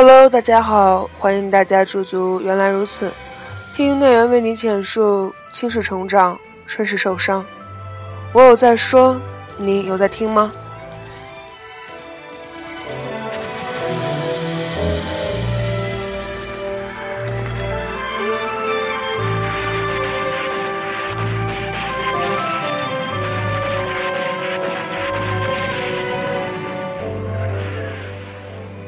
[0.00, 2.40] Hello，大家好，欢迎大家驻足。
[2.40, 3.10] 原来如此，
[3.74, 6.38] 听内人为你讲述青史成长，
[6.68, 7.44] 春史受伤。
[8.32, 9.16] 我有在说，
[9.56, 10.52] 你有在听吗？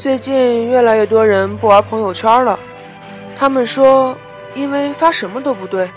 [0.01, 2.59] 最近越来越多人不玩朋友圈了，
[3.37, 4.17] 他们说，
[4.55, 5.91] 因为发什么都不对。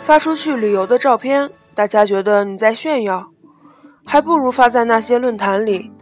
[0.00, 3.28] 发出去旅游的照片，大家觉得你在炫耀，
[4.02, 5.92] 还不如发在那些论坛里，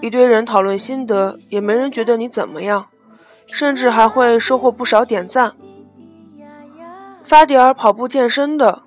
[0.00, 2.86] 一堆人讨论心得，也没人觉得你怎么样，
[3.48, 5.52] 甚至还会收获不少点赞。
[7.24, 8.82] 发点儿跑步健身的，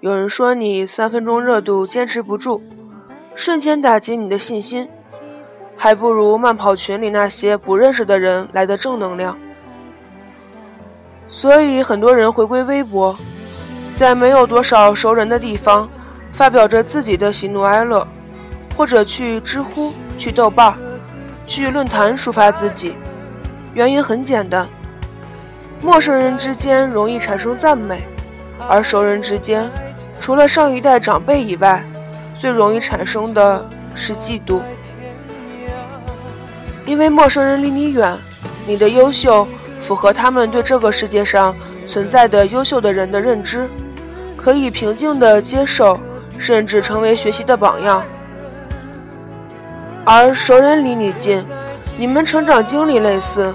[0.00, 2.60] 有人说你三分钟热度坚持不住，
[3.34, 4.86] 瞬间打击你的信心。
[5.82, 9.36] 还不如慢跑群里那些不认识的人来的正能量，
[11.28, 13.18] 所以很多人回归微博，
[13.96, 15.88] 在没有多少熟人的地方，
[16.30, 18.06] 发表着自己的喜怒哀乐，
[18.76, 20.72] 或者去知乎、去豆瓣、
[21.48, 22.94] 去论坛抒发自己。
[23.74, 24.68] 原因很简单，
[25.80, 28.04] 陌生人之间容易产生赞美，
[28.68, 29.68] 而熟人之间，
[30.20, 31.84] 除了上一代长辈以外，
[32.38, 34.60] 最容易产生的是嫉妒。
[36.84, 38.18] 因为陌生人离你远，
[38.66, 39.46] 你的优秀
[39.80, 41.54] 符合他们对这个世界上
[41.86, 43.68] 存在的优秀的人的认知，
[44.36, 45.98] 可以平静地接受，
[46.38, 48.02] 甚至成为学习的榜样。
[50.04, 51.44] 而熟人离你近，
[51.96, 53.54] 你们成长经历类似，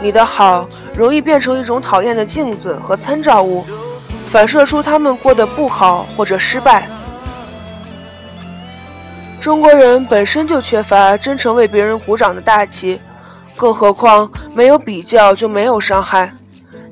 [0.00, 3.64] 你的好容易变成一种讨厌的镜子和参照物，
[4.26, 6.88] 反射出他们过得不好或者失败。
[9.44, 12.98] 中国人本身就缺乏真诚为别人鼓掌的大气，
[13.58, 16.32] 更何况没有比较就没有伤害。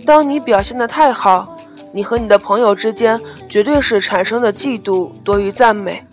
[0.05, 1.57] 当你表现的太好，
[1.95, 3.19] 你和你的朋友之间
[3.49, 6.05] 绝对是产生的嫉妒多于赞美。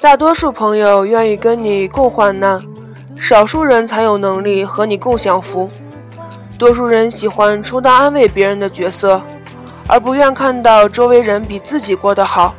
[0.00, 2.60] 大多数朋友愿意跟你共患难，
[3.20, 5.68] 少数人才有能力和你共享福。
[6.58, 9.22] 多数人喜欢充当安慰别人的角色，
[9.86, 12.56] 而不愿看到周围人比自己过得好。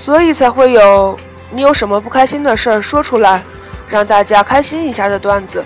[0.00, 1.14] 所以才会有
[1.50, 3.42] 你有什么不开心的事儿说出来，
[3.86, 5.62] 让大家开心一下的段子。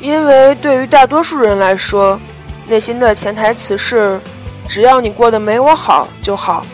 [0.00, 2.18] 因为对于大多数人来说，
[2.66, 4.18] 内心的潜台词是：
[4.66, 6.64] 只要你过得没我好就好。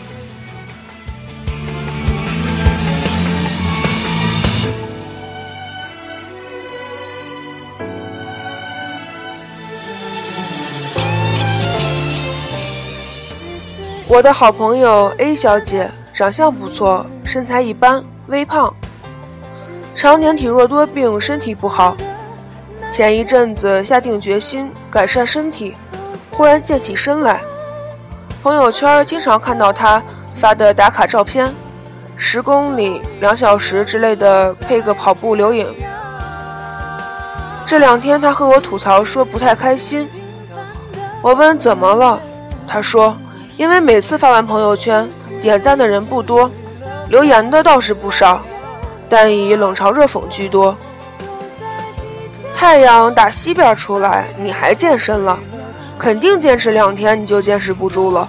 [14.11, 18.73] 我的好朋友 A 小姐长相不错，身材一般，微胖，
[19.95, 21.95] 常年体弱多病，身体不好。
[22.91, 25.77] 前一阵子下定决心改善身体，
[26.29, 27.39] 忽然健起身来。
[28.43, 30.03] 朋友圈经常看到她
[30.35, 31.49] 发的打卡照片，
[32.17, 35.73] 十公里、两小时之类的，配个跑步留影。
[37.65, 40.05] 这两天她和我吐槽说不太开心，
[41.21, 42.19] 我问怎么了，
[42.67, 43.15] 她说。
[43.61, 45.07] 因为每次发完朋友圈，
[45.39, 46.49] 点赞的人不多，
[47.09, 48.41] 留言的倒是不少，
[49.07, 50.75] 但以冷嘲热讽居多。
[52.55, 55.37] 太阳打西边出来，你还健身了？
[55.99, 58.27] 肯定坚持两天你就坚持不住了。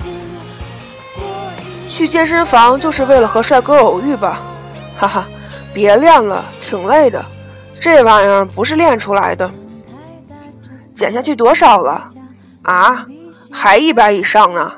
[1.89, 4.39] 去健身房就是为了和帅哥偶遇吧？
[4.99, 5.27] 哈哈，
[5.73, 7.25] 别练了，挺累的。
[7.81, 9.51] 这玩意儿不是练出来的。
[10.95, 12.05] 减下去多少了？
[12.65, 13.07] 啊，
[13.51, 14.71] 还一百以上呢。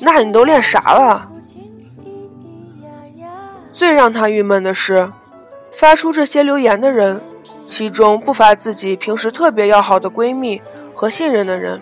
[0.00, 1.28] 那你都练啥了？
[3.72, 5.10] 最让他郁闷的是，
[5.72, 7.20] 发出这些留言的人，
[7.64, 10.60] 其中不乏自己平时特别要好的闺蜜
[10.94, 11.80] 和信任的人。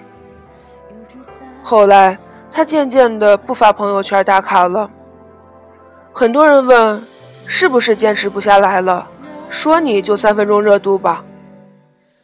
[1.62, 2.18] 后来，
[2.50, 4.90] 他渐渐的不发朋友圈打卡了。
[6.12, 7.04] 很多人问，
[7.46, 9.06] 是不是坚持不下来了？
[9.48, 11.24] 说你就三分钟热度吧。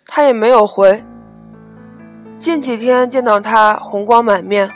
[0.07, 1.05] 他也没有回。
[2.39, 4.71] 近几天见到他，红光满面。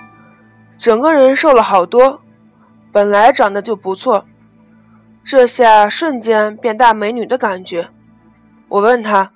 [0.81, 2.23] 整个人瘦了好多，
[2.91, 4.25] 本来长得就不错，
[5.23, 7.91] 这下瞬间变大美女的感觉。
[8.67, 9.31] 我问他：“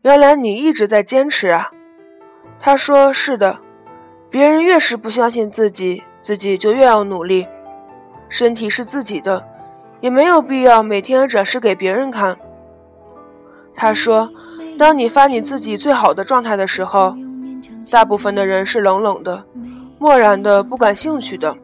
[0.00, 1.70] 原来你一直在坚持啊？”
[2.58, 3.58] 他说：“是的，
[4.30, 7.46] 别人越是不相信自己，自己就越要努力。
[8.30, 9.44] 身体是自己的，
[10.00, 12.38] 也没有必要每天展示给别人看。”
[13.76, 14.30] 他说
[14.78, 17.14] ：“当你发你自己最好的状态的时候，
[17.90, 19.44] 大部分的人是冷冷的。”
[19.98, 21.54] 漠然的、不感兴趣的，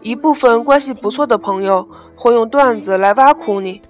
[0.00, 3.82] 一部分关系不错的朋友会用段子来挖苦你，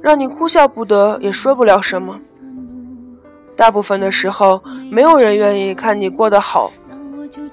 [0.00, 2.18] 让你哭笑不得，也说不了什么。
[3.56, 6.70] 大部分的时候，没有人愿意看你过得好，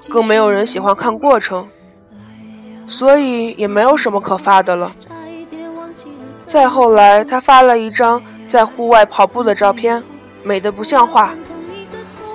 [0.10, 1.68] 更没有人喜欢看过程，
[2.88, 4.92] 所以也没有什么可发的了。
[6.46, 10.02] 再后来，他发了一张在户外跑步的照片，
[10.42, 11.34] 美得不像话。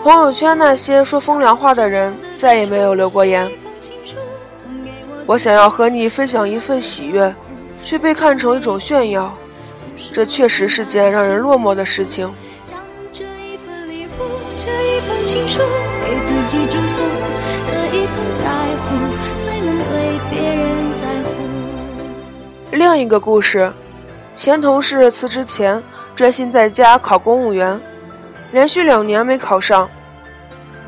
[0.05, 3.51] 朋友圈那些说风凉话的人再也没有留过言。
[5.25, 7.35] 我想要和你分享一份喜悦，
[7.83, 9.35] 却被看成一种炫耀，
[10.13, 12.31] 这确实是件让人落寞的事情。
[22.73, 23.73] 另一个故事，
[24.35, 25.83] 前同事辞职前
[26.15, 27.81] 专心在家考公务员，
[28.55, 29.91] 连续两年没考上。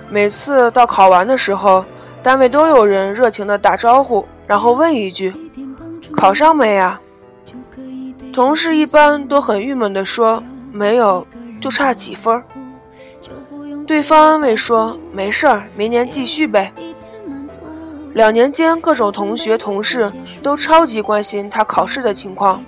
[0.08, 1.84] 每次到考完的时候，
[2.22, 5.34] 单位都有人热情的打招呼，然后问一句
[6.16, 7.00] ：“考上没呀？”
[8.32, 10.40] 同事一般都很郁闷的说
[10.70, 11.26] ：“没有，
[11.60, 12.40] 就差几分。”
[13.84, 16.72] 对方安慰说：“没事儿，明年继续呗。”
[18.14, 20.08] 两年间，各种同学同事
[20.40, 22.64] 都超级关心他考试的情况。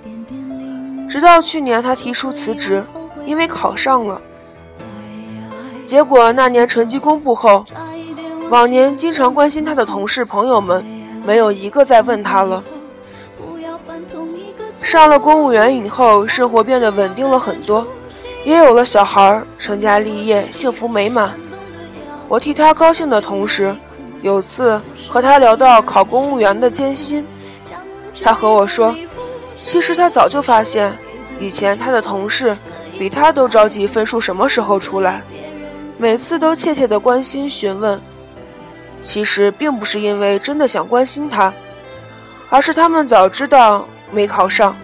[1.09, 2.85] 直到去年，他提出辞职，
[3.25, 4.21] 因为考上了。
[5.89, 7.65] 结果那年成绩公布后，
[8.51, 10.85] 往年经常关心他的同事朋友们，
[11.25, 12.63] 没有一个再问他了。
[14.83, 17.87] 上了公务员以后，生活变得稳定了很多。
[18.45, 21.33] 也有了小孩，成家立业，幸福美满。
[22.29, 23.75] 我替他高兴的同时，
[24.21, 27.27] 有次和他聊到考公务员的艰辛，
[28.23, 28.95] 他和我说，
[29.57, 30.95] 其实他早就发现，
[31.41, 32.55] 以前他的同事
[32.99, 35.23] 比他都着急分数什么时候出来，
[35.99, 38.01] 每次都怯怯的关心询问。
[39.03, 41.53] 其实并不是因为真的想关心他，
[42.51, 44.77] 而是他们早知道没考上，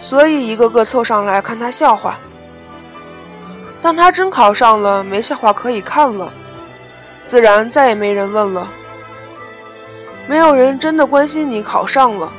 [0.00, 2.18] 所以一个个凑上来看他笑话。
[3.80, 6.30] 当他真考上了，没笑话可以看了，
[7.24, 8.68] 自然再也没人问了。
[10.26, 12.30] 没有人真的关心你考上了，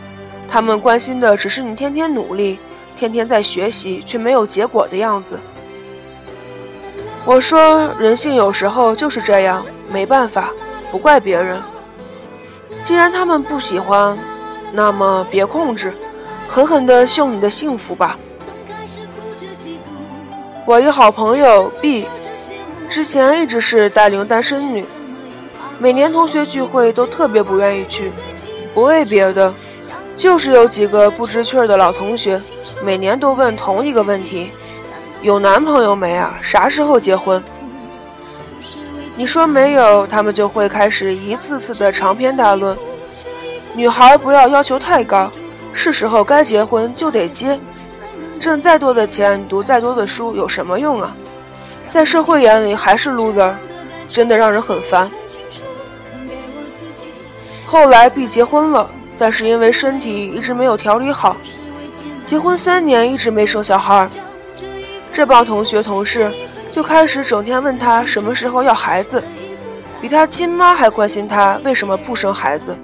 [0.50, 2.60] 他们关心的只是你天天努力，
[2.96, 5.40] 天天在学习却没有结果的样子。
[7.28, 10.50] 我说，人性有时候就是这样，没办法，
[10.90, 11.62] 不怪别人。
[12.86, 14.18] 既然他们不喜欢，
[14.72, 15.94] 那么别控制，
[16.48, 18.18] 狠狠地秀你的幸福吧。
[20.66, 22.06] 我一好朋友 B，
[22.88, 24.86] 之前一直是大龄单身女，
[25.80, 28.10] 每年同学聚会都特别不愿意去，
[28.74, 29.54] 不为别的，
[30.16, 32.40] 就是有几个不知趣的老同学，
[32.86, 34.52] 每年都问同一个问题：
[35.22, 36.38] 有男朋友没啊？
[36.42, 37.44] 啥时候结婚？
[39.16, 42.78] 你说没有，他们就会开始一次次的长篇大论。
[43.74, 45.32] 女孩不要要求太高，
[45.74, 47.60] 是时候该结婚就得结。
[48.40, 51.16] 挣再多的钱，读再多的书有什么用啊？
[51.90, 53.54] 在社会眼里还是 loser，
[54.08, 55.10] 真的让人很烦。
[57.66, 58.88] 后来 B 结婚了，
[59.18, 61.36] 但是因为身体一直没有调理好，
[62.24, 64.08] 结婚三年一直没生小孩。
[65.18, 66.32] 这帮同学同事
[66.72, 69.24] 就开始整天问他什么时候要孩子，
[70.00, 72.78] 比他亲妈还关心他为什么不生孩子。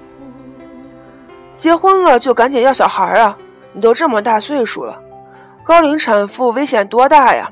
[1.57, 3.37] 结婚了就赶紧要小孩啊！
[3.71, 4.99] 你都这么大岁数了。
[5.63, 7.51] 高龄产妇危险多大呀？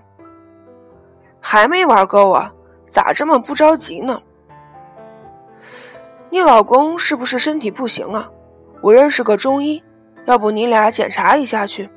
[1.40, 2.52] 还没玩够啊？
[2.90, 4.20] 咋这么不着急呢？
[6.32, 8.28] 你老公是不是身体不行啊？
[8.82, 9.84] 我认识个中医，
[10.26, 11.88] 要不你俩检查一下去。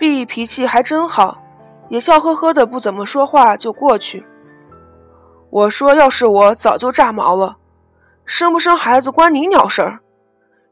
[0.00, 1.42] B 脾气还真好，
[1.90, 4.24] 也笑呵呵的，不怎么说话就过去。
[5.50, 7.58] 我说，要是我早就炸毛了，
[8.24, 10.00] 生不生孩子关你鸟事儿？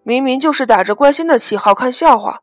[0.02, 2.40] 明明就是打着关心的旗号看笑话。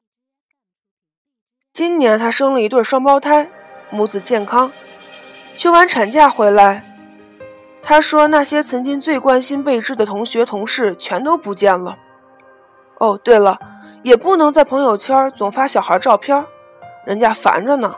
[1.73, 3.49] 今年她生了一对双胞胎，
[3.89, 4.71] 母子健康。
[5.57, 6.85] 休完产假回来，
[7.81, 11.97] 她说那些曾经最关心备至的同学同事全都不见了。
[12.99, 13.57] 哦，对了，
[14.03, 16.45] 也不能在朋友圈总发小孩照片，
[17.05, 17.95] 人家烦着呢。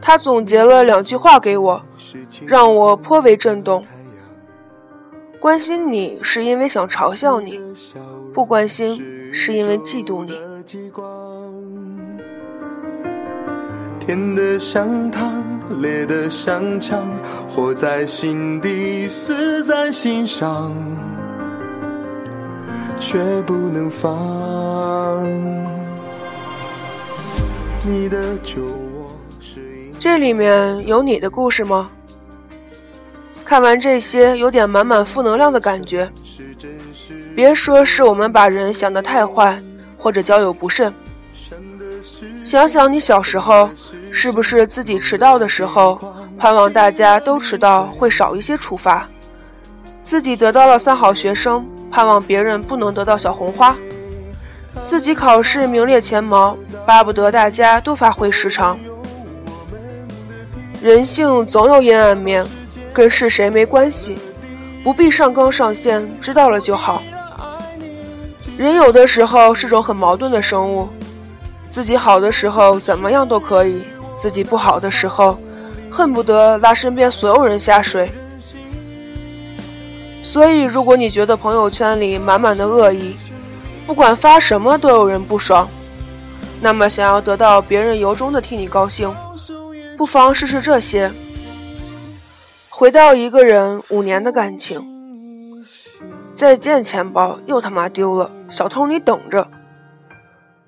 [0.00, 1.82] 他总结了两句话给我，
[2.46, 3.84] 让我颇为震动。
[5.40, 7.60] 关心你是因为想嘲笑你，
[8.32, 10.40] 不关心是因为嫉妒你。
[14.00, 15.44] 甜的像糖，
[15.80, 17.00] 烈的像枪，
[17.48, 20.72] 活在心底，死在心上，
[22.98, 25.71] 却不能放。
[27.84, 29.10] 你的酒窝
[29.40, 29.60] 是
[29.98, 31.90] 这里面有你的故事吗？
[33.44, 36.10] 看完这些，有点满满负能量的感觉。
[37.34, 39.60] 别说是我们把人想得太坏。
[40.02, 40.92] 或者交友不慎。
[42.42, 43.70] 想想你小时候，
[44.10, 45.96] 是不是自己迟到的时候，
[46.36, 49.06] 盼望大家都迟到会少一些处罚；
[50.02, 53.76] 自己得到了三好学生，盼望别人不能得到小红花；
[54.84, 58.78] 自己考试名列前茅，巴不得大家都发挥失常。
[60.82, 62.44] 人性总有阴暗面，
[62.92, 64.16] 跟是谁没关系，
[64.82, 67.02] 不必上纲上线，知道了就好。
[68.58, 70.88] 人有的时候是种很矛盾的生物。
[71.70, 73.82] 自己好的时候怎么样都可以，
[74.16, 75.38] 自己不好的时候，
[75.90, 78.10] 恨不得拉身边所有人下水。
[80.22, 83.16] 所以，如果你觉得朋友圈里满满的恶意，
[83.92, 85.68] 不管发什么都有人不爽，
[86.62, 89.14] 那么想要得到别人由衷的替你高兴，
[89.98, 91.12] 不妨试试这些。
[92.70, 95.62] 回到一个人五年的感情，
[96.32, 99.46] 再见，钱包又他妈丢了，小偷你等着。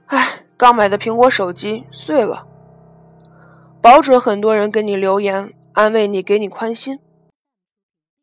[0.08, 0.40] 唉。
[0.58, 2.44] 刚买的苹果手机碎了，
[3.80, 6.98] 保准很多人给你留言安慰你，给你宽心。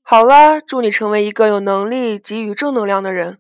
[0.03, 3.39] 好啦，祝你成为一个有能力给予正能量的人。